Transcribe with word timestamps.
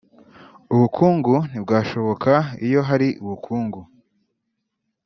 ubukungu 0.73 1.33
ntibwashoboka… 1.49 2.31
iyo 2.65 2.81
hari 2.89 3.07
ubukungu 3.23 3.79